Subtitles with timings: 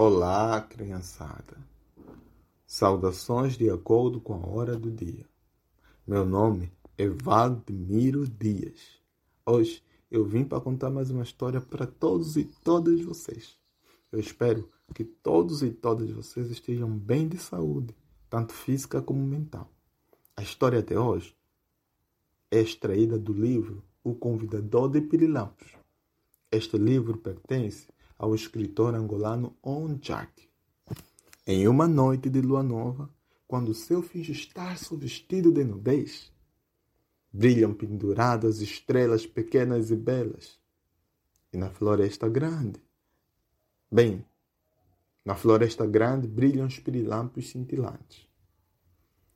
[0.00, 1.56] Olá, criançada.
[2.64, 5.26] Saudações de acordo com a hora do dia.
[6.06, 9.02] Meu nome é Valdemiro Dias.
[9.44, 13.58] Hoje eu vim para contar mais uma história para todos e todas vocês.
[14.12, 17.92] Eu espero que todos e todas vocês estejam bem de saúde,
[18.30, 19.68] tanto física como mental.
[20.36, 21.36] A história de hoje
[22.52, 25.76] é extraída do livro O Convidador de Pirilampos.
[26.52, 27.88] Este livro pertence
[28.18, 30.48] ao escritor angolano Onjak.
[31.46, 33.08] Em uma noite de lua nova,
[33.46, 36.32] quando o céu finge estar vestido de nudez,
[37.32, 40.58] brilham penduradas estrelas pequenas e belas.
[41.52, 42.82] E na floresta grande,
[43.90, 44.24] bem,
[45.24, 48.26] na floresta grande brilham os pirilampos cintilantes.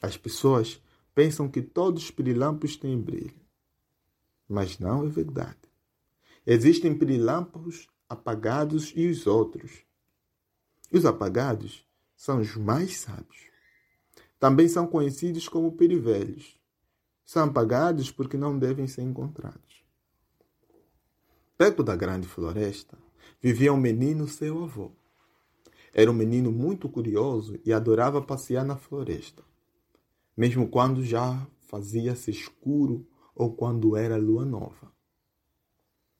[0.00, 0.80] As pessoas
[1.14, 3.40] pensam que todos os pirilampos têm brilho.
[4.48, 5.58] Mas não é verdade.
[6.46, 9.82] Existem pirilampos apagados e os outros.
[10.92, 11.86] Os apagados
[12.16, 13.48] são os mais sábios.
[14.38, 16.58] Também são conhecidos como perivelhos.
[17.24, 19.84] São apagados porque não devem ser encontrados.
[21.56, 22.96] Perto da grande floresta
[23.40, 24.92] vivia um menino, seu avô.
[25.92, 29.42] Era um menino muito curioso e adorava passear na floresta,
[30.36, 34.92] mesmo quando já fazia-se escuro ou quando era lua nova.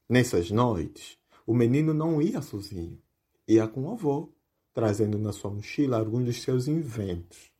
[0.08, 1.17] Nessas noites,
[1.48, 3.00] o menino não ia sozinho,
[3.48, 4.30] ia com o avô,
[4.74, 7.50] trazendo na sua mochila alguns dos seus inventos,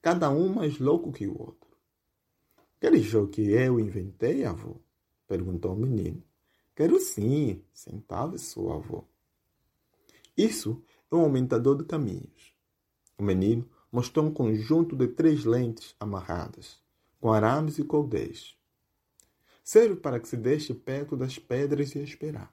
[0.00, 1.76] cada um mais louco que o outro.
[2.78, 4.80] Aquele jogo que eu inventei, avô?
[5.28, 6.24] perguntou o menino.
[6.74, 9.04] Quero sim, sentava seu avô.
[10.34, 12.56] Isso é um aumentador de caminhos.
[13.18, 16.78] O menino mostrou um conjunto de três lentes amarradas,
[17.20, 18.56] com arames e cordéis.
[19.62, 22.50] Serve para que se deixe perto das pedras e esperar.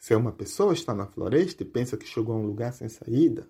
[0.00, 3.46] Se uma pessoa está na floresta e pensa que chegou a um lugar sem saída,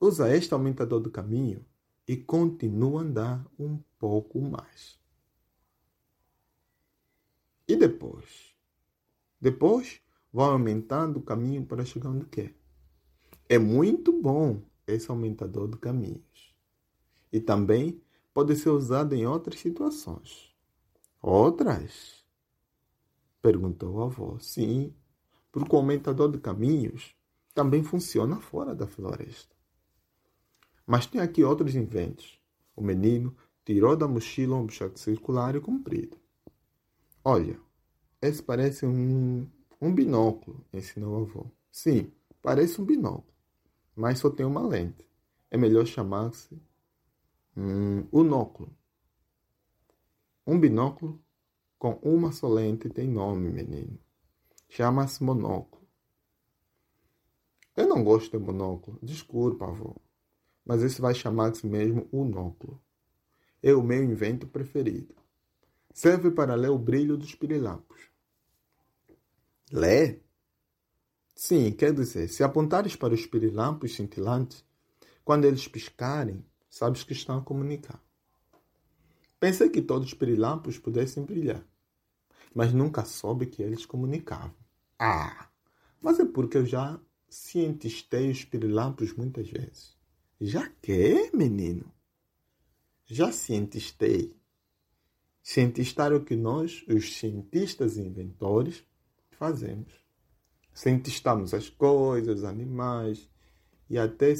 [0.00, 1.62] usa este aumentador do caminho
[2.08, 4.98] e continua a andar um pouco mais.
[7.68, 8.56] E depois?
[9.38, 10.00] Depois,
[10.32, 12.54] vai aumentando o caminho para chegar onde quer.
[13.46, 16.56] É muito bom esse aumentador de caminhos.
[17.30, 20.56] E também pode ser usado em outras situações.
[21.20, 22.24] Outras?
[23.42, 24.38] Perguntou a avó.
[24.38, 24.94] Sim,
[25.52, 27.14] porque o aumentador de caminhos
[27.54, 29.54] também funciona fora da floresta.
[30.86, 32.40] Mas tem aqui outros inventos.
[32.74, 36.16] O menino tirou da mochila um objeto circular e comprido.
[37.24, 37.58] Olha,
[38.22, 39.46] esse parece um,
[39.80, 41.46] um binóculo, ensinou o avô.
[41.70, 42.10] Sim,
[42.42, 43.32] parece um binóculo,
[43.94, 45.06] mas só tem uma lente.
[45.50, 46.60] É melhor chamar-se
[47.56, 48.74] um unóculo.
[50.46, 51.22] Um binóculo
[51.78, 53.98] com uma só lente tem nome, menino.
[54.72, 55.84] Chama-se monóculo.
[57.76, 59.96] Eu não gosto de monóculo, desculpa, avô.
[60.64, 62.80] Mas esse vai chamar-se mesmo unóculo.
[63.60, 65.12] É o meu invento preferido.
[65.92, 68.00] Serve para ler o brilho dos pirilampos.
[69.72, 70.20] Lê?
[71.34, 74.64] Sim, quer dizer, se apontares para os pirilampos cintilantes,
[75.24, 78.00] quando eles piscarem, sabes que estão a comunicar.
[79.40, 81.66] Pensei que todos os pirilampos pudessem brilhar,
[82.54, 84.59] mas nunca soube que eles comunicavam.
[85.02, 85.48] Ah,
[85.98, 89.96] mas é porque eu já cientistei os pirilampos muitas vezes.
[90.38, 91.90] Já que, menino?
[93.06, 94.36] Já cientistei.
[95.42, 98.84] Cientistar é o que nós, os cientistas e inventores,
[99.30, 99.90] fazemos.
[100.74, 103.26] Cientistamos as coisas, animais
[103.88, 104.34] e até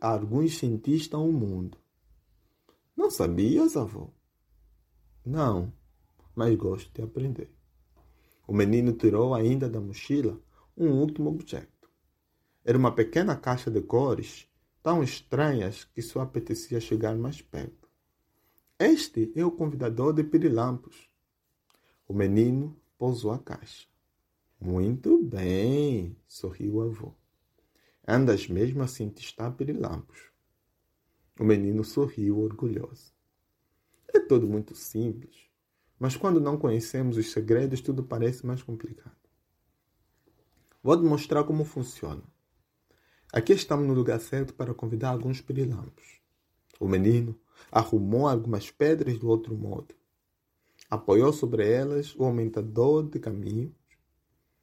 [0.00, 1.78] alguns cientistas o mundo.
[2.96, 4.10] Não sabias, avô?
[5.24, 5.72] Não,
[6.34, 7.55] mas gosto de aprender.
[8.46, 10.40] O menino tirou ainda da mochila
[10.76, 11.90] um último objeto.
[12.64, 14.48] Era uma pequena caixa de cores
[14.82, 17.88] tão estranhas que só apetecia chegar mais perto.
[18.78, 21.08] Este é o convidador de pirilampos.
[22.06, 23.88] O menino pousou a caixa.
[24.60, 27.14] Muito bem, sorriu o avô.
[28.06, 30.30] Andas mesmo a cientistar pirilampos.
[31.38, 33.12] O menino sorriu orgulhoso.
[34.08, 35.45] É tudo muito simples.
[35.98, 39.16] Mas quando não conhecemos os segredos, tudo parece mais complicado.
[40.82, 42.22] Vou mostrar como funciona.
[43.32, 46.20] Aqui estamos no lugar certo para convidar alguns pirilampos.
[46.78, 47.38] O menino
[47.72, 49.94] arrumou algumas pedras do outro modo.
[50.88, 53.74] Apoiou sobre elas o aumentador de caminhos.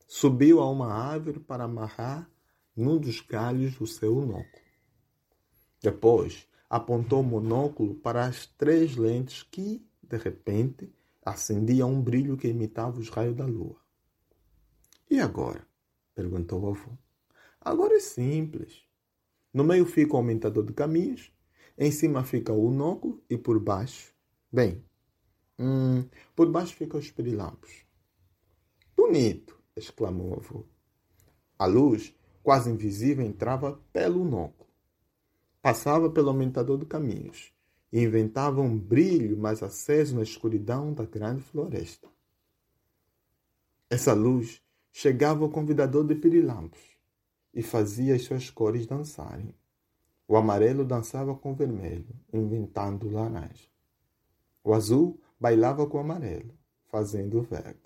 [0.08, 2.30] Subiu a uma árvore para amarrar
[2.76, 4.64] num dos galhos o seu monóculo.
[5.82, 10.90] Depois, apontou o monóculo para as três lentes que, de repente,
[11.26, 13.78] acendia um brilho que imitava os raios da lua.
[15.10, 15.66] E agora?
[16.14, 16.92] perguntou o avô.
[17.62, 18.84] Agora é simples.
[19.54, 21.32] No meio fica o aumentador de caminhos,
[21.78, 24.14] em cima fica o unóculo e por baixo,
[24.52, 24.84] bem,
[25.58, 27.86] hum, por baixo fica os pirilampos.
[28.96, 29.60] Bonito!
[29.76, 30.66] exclamou o avô.
[31.58, 34.70] A luz, quase invisível, entrava pelo unóculo.
[35.62, 37.53] Passava pelo aumentador de caminhos
[38.02, 42.08] inventava um brilho mais aceso na escuridão da grande floresta.
[43.88, 44.62] Essa luz
[44.92, 46.82] chegava ao convidador de pirilampos
[47.54, 49.54] e fazia as suas cores dançarem.
[50.28, 53.68] O amarelo dançava com o vermelho, inventando o laranja.
[54.64, 57.78] O azul bailava com o amarelo, fazendo o verde.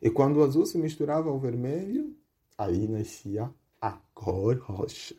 [0.00, 2.14] E quando o azul se misturava ao vermelho,
[2.56, 5.16] aí nascia a cor roxa.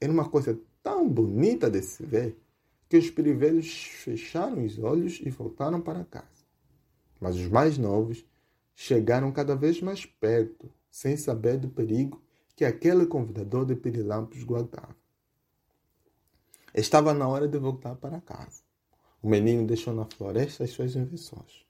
[0.00, 2.36] Era uma coisa tão bonita de se ver
[2.88, 6.44] que os perivelhos fecharam os olhos e voltaram para casa.
[7.20, 8.24] Mas os mais novos
[8.74, 12.22] chegaram cada vez mais perto, sem saber do perigo
[12.54, 14.96] que aquele convidador de pirilampos guardava.
[16.74, 18.62] Estava na hora de voltar para casa.
[19.22, 21.64] O menino deixou na floresta as suas invenções.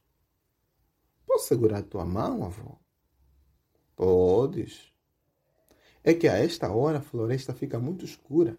[1.27, 2.79] Posso segurar tua mão, avô?
[3.95, 4.93] Podes.
[6.03, 8.59] É que a esta hora a floresta fica muito escura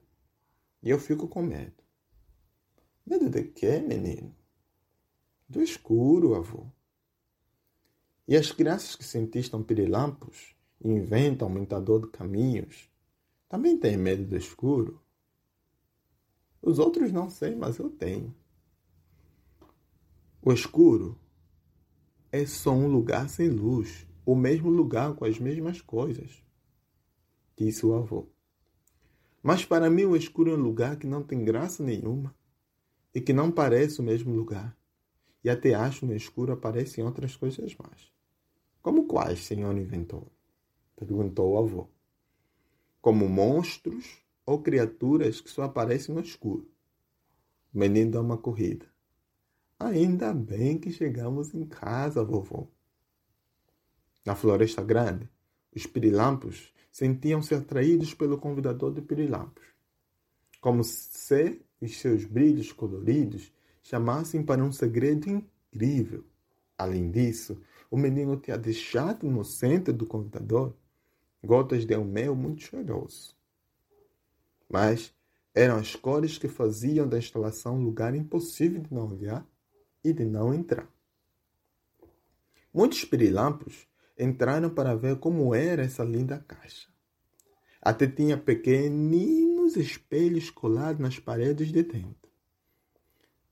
[0.81, 1.84] e eu fico com medo.
[3.07, 4.36] Medo de quê, menino?
[5.48, 6.66] Do escuro, avô.
[8.28, 12.90] E as crianças que cientistam pirilampos e inventam aumentador de caminhos
[13.48, 15.00] também têm medo do escuro?
[16.60, 18.36] Os outros não sei, mas eu tenho.
[20.42, 21.16] O escuro
[22.31, 26.44] é só um lugar sem luz, o mesmo lugar com as mesmas coisas,
[27.56, 28.28] disse o avô.
[29.44, 32.34] Mas para mim o escuro é um lugar que não tem graça nenhuma
[33.15, 34.77] e que não parece o mesmo lugar.
[35.41, 38.12] E até acho no escuro aparecem outras coisas mais.
[38.81, 40.27] Como quais, senhor inventor?
[40.97, 41.89] Perguntou o avô.
[43.00, 46.69] Como monstros ou criaturas que só aparecem no escuro.
[47.73, 48.85] O menino dá uma corrida.
[49.79, 52.68] Ainda bem que chegamos em casa, vovô.
[54.25, 55.29] Na floresta grande,
[55.73, 59.63] os pirilampos sentiam-se atraídos pelo convidador de pirilampos,
[60.59, 63.51] como se seus brilhos coloridos
[63.81, 66.23] chamassem para um segredo incrível.
[66.77, 70.75] Além disso, o menino tinha deixado no centro do computador
[71.43, 73.35] gotas de um mel muito cheiroso.
[74.67, 75.13] Mas
[75.53, 79.47] eram as cores que faziam da instalação um lugar impossível de não olhar
[80.03, 80.89] e de não entrar.
[82.73, 83.87] Muitos pirilampos
[84.17, 86.89] entraram para ver como era essa linda caixa.
[87.81, 92.30] Até tinha pequeninos espelhos colados nas paredes de dentro.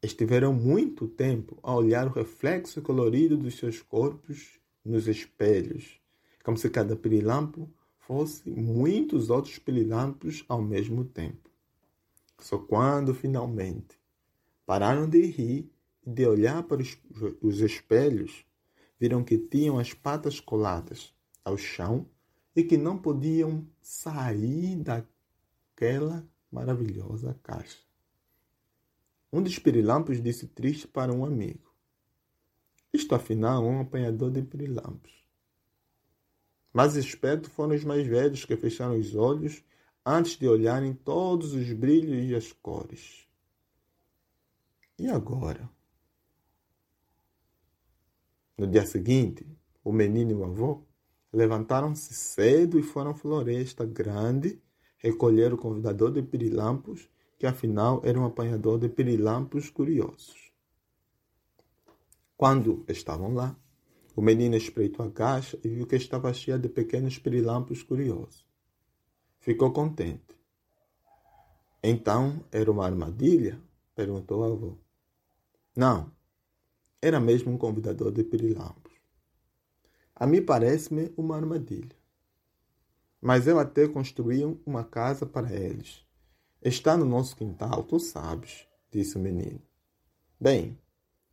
[0.02, 6.00] Estiveram muito tempo a olhar o reflexo colorido dos seus corpos nos espelhos,
[6.44, 11.50] como se cada pirilampo fosse muitos outros pirilampos ao mesmo tempo.
[12.38, 13.98] Só quando finalmente
[14.66, 15.72] pararam de rir
[16.06, 16.98] e de olhar para os,
[17.42, 18.46] os espelhos,
[19.00, 21.14] viram que tinham as patas coladas
[21.46, 22.06] ao chão
[22.56, 24.76] e que não podiam sair
[25.74, 27.80] daquela maravilhosa caixa.
[29.32, 31.74] Um dos pirilampos disse triste para um amigo:
[32.94, 35.12] Isto afinal é um apanhador de pirilampos.
[36.72, 39.64] Mais espertos foram os mais velhos que fecharam os olhos
[40.06, 43.28] antes de olharem todos os brilhos e as cores.
[44.98, 45.70] E agora?
[48.58, 49.46] No dia seguinte,
[49.84, 50.84] o menino e o avô
[51.32, 54.62] levantaram-se cedo e foram à floresta grande
[55.04, 60.54] recolher o convidador de pirilampos que afinal era um apanhador de pirilampos curiosos.
[62.38, 63.56] Quando estavam lá,
[64.16, 68.48] o menino espreitou a caixa e viu que estava cheia de pequenos pirilampos curiosos.
[69.40, 70.38] Ficou contente.
[71.84, 73.60] Então, era uma armadilha?
[73.94, 74.78] perguntou o avô.
[75.76, 76.10] Não,
[77.02, 78.94] era mesmo um convidador de pirilampos.
[80.16, 82.03] A mim parece-me uma armadilha.
[83.24, 86.04] Mas eu até construí uma casa para eles
[86.66, 89.62] Está no nosso quintal, tu sabes, disse o menino.
[90.40, 90.80] Bem,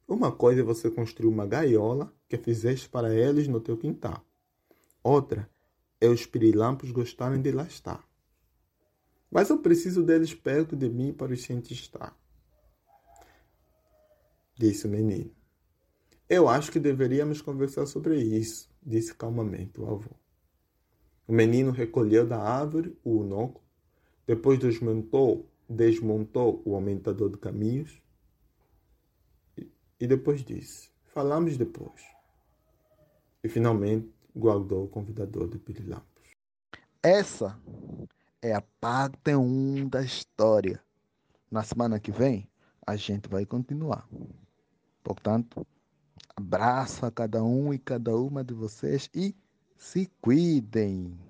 [0.09, 4.25] uma coisa é você construir uma gaiola que fizeste para eles no teu quintal.
[5.05, 5.49] Outra
[6.01, 8.05] é os pirilampos gostarem de lá estar.
[9.31, 12.13] Mas eu preciso deles perto de mim para os sentir estar.
[14.57, 15.31] Disse o menino.
[16.29, 20.11] Eu acho que deveríamos conversar sobre isso, disse calmamente o avô.
[21.27, 23.63] O menino recolheu da árvore o unoco
[24.31, 28.01] depois desmontou, desmontou o aumentador de caminhos
[29.99, 32.01] e depois disse: Falamos depois.
[33.43, 36.31] E finalmente guardou o convidador de pirilampos.
[37.03, 37.59] Essa
[38.41, 40.81] é a parte 1 da história.
[41.51, 42.49] Na semana que vem,
[42.87, 44.09] a gente vai continuar.
[45.03, 45.67] Portanto,
[46.37, 49.35] abraço a cada um e cada uma de vocês e
[49.81, 51.30] se cuidem.